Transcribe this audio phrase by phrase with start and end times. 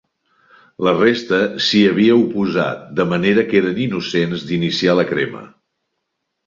[0.87, 5.49] La resta s'hi havia oposat, de manera que eren innocents d'iniciar la crema.